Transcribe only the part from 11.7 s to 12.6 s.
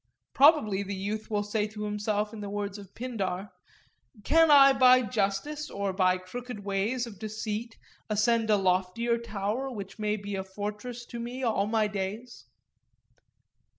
days?